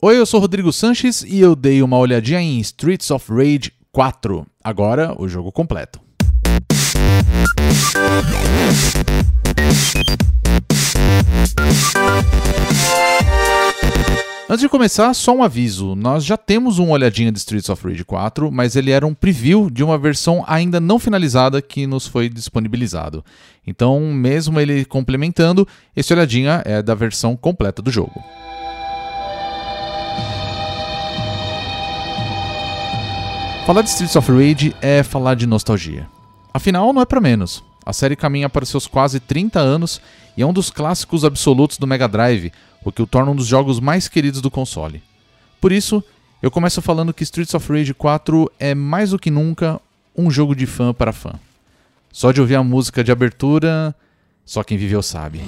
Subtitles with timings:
[0.00, 4.46] Oi, eu sou Rodrigo Sanches e eu dei uma olhadinha em Streets of Rage 4.
[4.62, 6.00] Agora, o jogo completo.
[14.48, 15.96] Antes de começar, só um aviso.
[15.96, 19.68] Nós já temos uma olhadinha de Streets of Rage 4, mas ele era um preview
[19.68, 23.24] de uma versão ainda não finalizada que nos foi disponibilizado.
[23.66, 28.22] Então, mesmo ele complementando, esse olhadinha é da versão completa do jogo.
[33.68, 36.08] Falar de Streets of Rage é falar de nostalgia.
[36.54, 37.62] Afinal, não é para menos.
[37.84, 40.00] A série caminha para seus quase 30 anos
[40.34, 42.50] e é um dos clássicos absolutos do Mega Drive,
[42.82, 45.02] o que o torna um dos jogos mais queridos do console.
[45.60, 46.02] Por isso,
[46.40, 49.78] eu começo falando que Streets of Rage 4 é mais do que nunca
[50.16, 51.34] um jogo de fã para fã.
[52.10, 53.94] Só de ouvir a música de abertura,
[54.46, 55.42] só quem viveu sabe.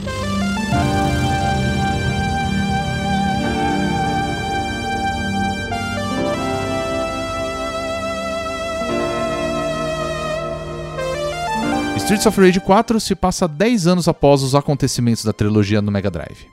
[12.00, 16.10] Streets of Rage 4 se passa 10 anos após os acontecimentos da trilogia no Mega
[16.10, 16.46] Drive.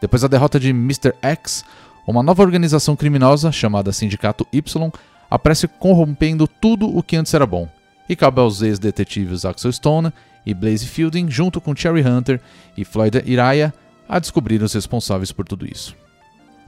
[0.00, 1.12] Depois da derrota de Mr.
[1.22, 1.64] X,
[2.06, 4.90] uma nova organização criminosa, chamada Sindicato Y,
[5.30, 7.68] aparece corrompendo tudo o que antes era bom,
[8.08, 10.12] e cabe aos ex-detetives Axel Stone
[10.44, 12.40] e Blaze Fielding, junto com Cherry Hunter
[12.76, 13.72] e Floyd Iraya,
[14.08, 15.94] a descobrir os responsáveis por tudo isso.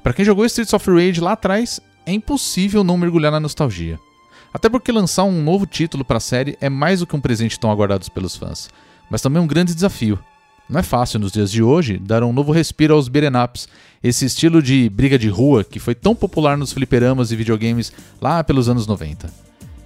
[0.02, 3.98] Para quem jogou Streets of Rage lá atrás, é impossível não mergulhar na nostalgia.
[4.52, 7.58] Até porque lançar um novo título para a série é mais do que um presente
[7.58, 8.70] tão aguardado pelos fãs,
[9.10, 10.18] mas também um grande desafio.
[10.68, 13.68] Não é fácil nos dias de hoje dar um novo respiro aos beat'em ups,
[14.02, 18.44] esse estilo de briga de rua que foi tão popular nos fliperamas e videogames lá
[18.44, 19.32] pelos anos 90.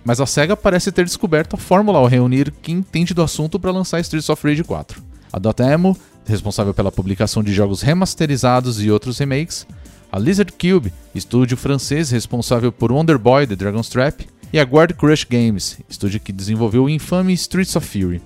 [0.05, 3.71] Mas a SEGA parece ter descoberto a fórmula ao reunir quem entende do assunto para
[3.71, 5.01] lançar Streets of Rage 4.
[5.33, 9.67] A Dotemu, responsável pela publicação de jogos remasterizados e outros remakes,
[10.11, 14.93] a Lizard Cube, estúdio francês responsável por Wonder Boy The Dragon's Trap, e a Guard
[14.95, 18.21] Crush Games, estúdio que desenvolveu o infame Streets of Fury.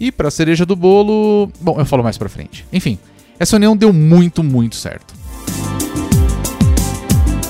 [0.00, 2.66] E para a cereja do bolo, bom, eu falo mais para frente.
[2.72, 2.98] Enfim,
[3.38, 5.14] essa união deu muito, muito certo.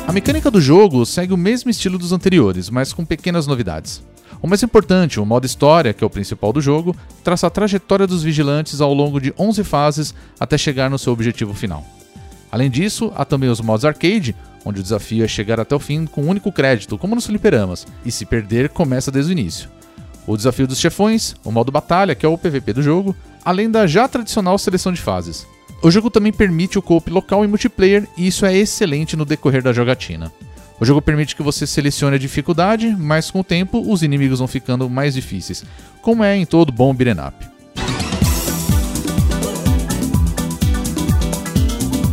[0.07, 4.03] A mecânica do jogo segue o mesmo estilo dos anteriores, mas com pequenas novidades.
[4.41, 6.95] O mais importante, o modo história, que é o principal do jogo,
[7.25, 11.53] traça a trajetória dos vigilantes ao longo de 11 fases até chegar no seu objetivo
[11.53, 11.85] final.
[12.51, 16.07] Além disso, há também os modos arcade, onde o desafio é chegar até o fim
[16.07, 19.69] com um único crédito, como nos fliperamas, e se perder, começa desde o início.
[20.27, 23.87] O desafio dos chefões, o modo batalha, que é o PVP do jogo, além da
[23.87, 25.47] já tradicional seleção de fases.
[25.83, 29.63] O jogo também permite o co-op local e multiplayer, e isso é excelente no decorrer
[29.63, 30.33] da jogatina.
[30.81, 34.47] O jogo permite que você selecione a dificuldade, mas com o tempo os inimigos vão
[34.47, 35.65] ficando mais difíceis,
[36.03, 37.58] como é em todo bom beat'em.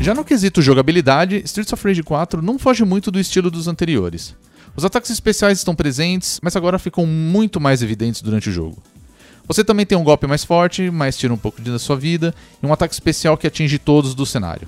[0.05, 4.35] Já no quesito jogabilidade, Streets of Rage 4 não foge muito do estilo dos anteriores.
[4.75, 8.77] Os ataques especiais estão presentes, mas agora ficam muito mais evidentes durante o jogo.
[9.47, 12.67] Você também tem um golpe mais forte, mas tira um pouco da sua vida, e
[12.67, 14.67] um ataque especial que atinge todos do cenário.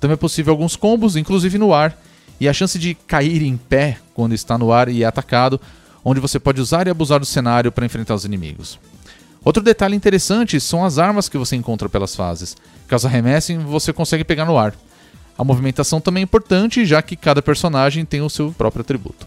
[0.00, 1.94] Também é possível alguns combos, inclusive no ar,
[2.40, 5.60] e a chance de cair em pé quando está no ar e é atacado,
[6.02, 8.78] onde você pode usar e abusar do cenário para enfrentar os inimigos.
[9.44, 12.56] Outro detalhe interessante são as armas que você encontra pelas fases.
[12.86, 14.74] Caso arremessem, você consegue pegar no ar.
[15.36, 19.26] A movimentação também é importante, já que cada personagem tem o seu próprio atributo.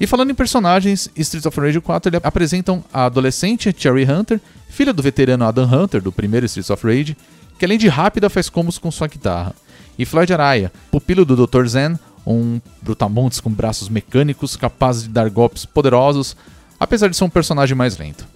[0.00, 4.92] E falando em personagens, Streets of Rage 4 ele apresentam a adolescente Cherry Hunter, filha
[4.92, 7.16] do veterano Adam Hunter do primeiro Streets of Rage,
[7.58, 9.54] que além de rápida faz combos com sua guitarra.
[9.98, 11.66] E Floyd Araya, pupilo do Dr.
[11.66, 16.34] Zen, um brutamontes com braços mecânicos capaz de dar golpes poderosos,
[16.78, 18.26] apesar de ser um personagem mais lento.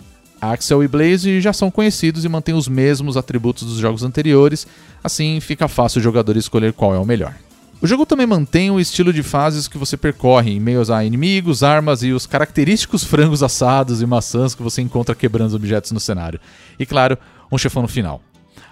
[0.53, 4.67] Axel e Blaze já são conhecidos e mantêm os mesmos atributos dos jogos anteriores,
[5.03, 7.35] assim fica fácil o jogador escolher qual é o melhor.
[7.81, 11.63] O jogo também mantém o estilo de fases que você percorre em meio a inimigos,
[11.63, 16.01] armas e os característicos frangos assados e maçãs que você encontra quebrando os objetos no
[16.01, 16.41] cenário.
[16.79, 17.19] E claro,
[17.53, 18.23] um chefão no final.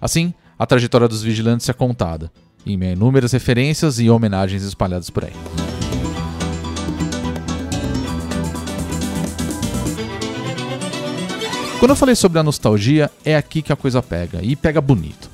[0.01, 2.33] Assim, a trajetória dos vigilantes é contada,
[2.65, 5.62] em inúmeras referências e homenagens espalhadas por aí.
[11.83, 15.29] Quando eu falei sobre a nostalgia, é aqui que a coisa pega, e pega bonito.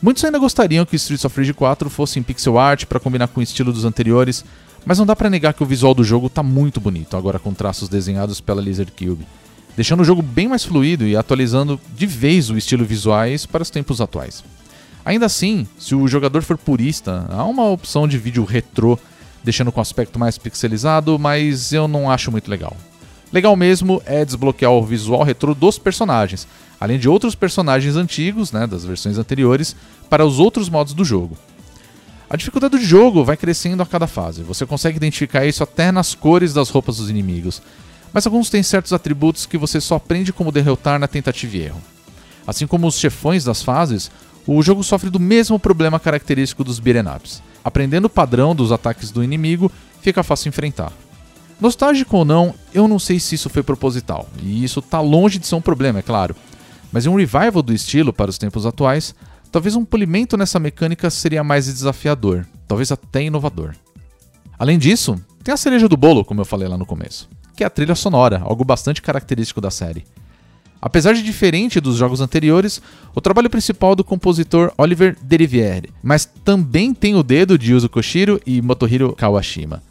[0.00, 3.40] Muitos ainda gostariam que Streets of Rage 4 fosse em pixel art para combinar com
[3.40, 4.44] o estilo dos anteriores,
[4.86, 7.52] mas não dá para negar que o visual do jogo tá muito bonito, agora com
[7.52, 9.26] traços desenhados pela Lizard Cube,
[9.74, 13.68] deixando o jogo bem mais fluido e atualizando de vez o estilo visuais para os
[13.68, 14.44] tempos atuais.
[15.04, 18.96] Ainda assim, se o jogador for purista, há uma opção de vídeo retrô,
[19.42, 22.76] deixando com aspecto mais pixelizado, mas eu não acho muito legal.
[23.32, 26.46] Legal mesmo é desbloquear o visual retrô dos personagens,
[26.78, 29.74] além de outros personagens antigos, né, das versões anteriores,
[30.10, 31.36] para os outros modos do jogo.
[32.28, 36.14] A dificuldade do jogo vai crescendo a cada fase, você consegue identificar isso até nas
[36.14, 37.62] cores das roupas dos inimigos,
[38.12, 41.82] mas alguns têm certos atributos que você só aprende como derrotar na tentativa e erro.
[42.46, 44.10] Assim como os chefões das fases,
[44.46, 47.42] o jogo sofre do mesmo problema característico dos beat'em ups.
[47.64, 49.70] Aprendendo o padrão dos ataques do inimigo,
[50.02, 50.92] fica fácil enfrentar.
[51.62, 55.46] Nostálgico ou não, eu não sei se isso foi proposital, e isso tá longe de
[55.46, 56.36] ser um problema, é claro.
[56.92, 59.14] Mas um revival do estilo para os tempos atuais,
[59.52, 63.74] Talvez um polimento nessa mecânica seria mais desafiador, talvez até inovador.
[64.58, 67.66] Além disso, tem a cereja do bolo, como eu falei lá no começo, que é
[67.66, 70.06] a trilha sonora, algo bastante característico da série.
[70.80, 72.80] Apesar de diferente dos jogos anteriores,
[73.14, 77.90] o trabalho principal é do compositor Oliver Deriviere, mas também tem o dedo de Yuzo
[77.90, 79.82] Koshiro e Motohiro Kawashima.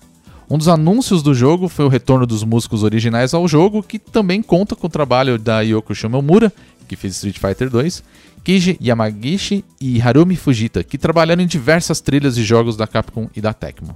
[0.51, 4.43] Um dos anúncios do jogo foi o retorno dos músicos originais ao jogo, que também
[4.43, 6.51] conta com o trabalho da Yoko Shimomura,
[6.89, 8.03] que fez Street Fighter 2,
[8.43, 13.39] Kiji Yamagishi e Harumi Fujita, que trabalharam em diversas trilhas de jogos da Capcom e
[13.39, 13.95] da Tecmo.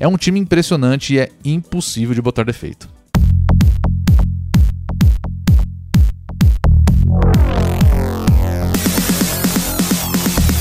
[0.00, 2.88] É um time impressionante e é impossível de botar defeito.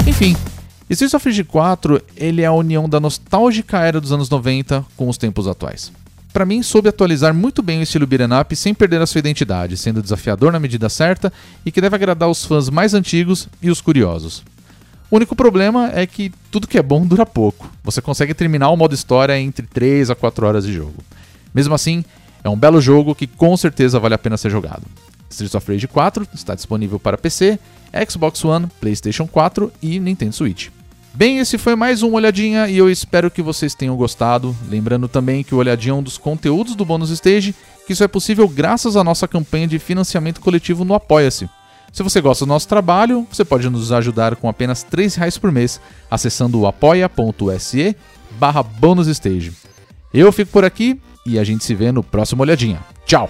[0.06, 0.36] Enfim,
[0.92, 5.10] Streets of Rage 4 ele é a união da nostálgica era dos anos 90 com
[5.10, 5.92] os tempos atuais
[6.32, 9.76] para mim, soube atualizar muito bem o estilo beat'em up sem perder a sua identidade,
[9.76, 11.32] sendo desafiador na medida certa
[11.66, 14.44] e que deve agradar os fãs mais antigos e os curiosos.
[15.10, 17.70] O único problema é que tudo que é bom dura pouco.
[17.84, 21.04] Você consegue terminar o modo história entre 3 a 4 horas de jogo.
[21.54, 22.06] Mesmo assim,
[22.42, 24.84] é um belo jogo que com certeza vale a pena ser jogado.
[25.30, 27.60] Streets of Rage 4 está disponível para PC,
[28.10, 30.70] Xbox One, PlayStation 4 e Nintendo Switch.
[31.14, 34.56] Bem, esse foi mais um Olhadinha e eu espero que vocês tenham gostado.
[34.70, 37.54] Lembrando também que o Olhadinha é um dos conteúdos do Bônus Stage,
[37.86, 41.50] que isso é possível graças à nossa campanha de financiamento coletivo no Apoia-se.
[41.92, 45.52] Se você gosta do nosso trabalho, você pode nos ajudar com apenas R$ reais por
[45.52, 47.96] mês, acessando o apoia.se
[48.40, 49.52] barra bonusstage.
[50.14, 52.80] Eu fico por aqui e a gente se vê no próximo Olhadinha.
[53.06, 53.30] Tchau!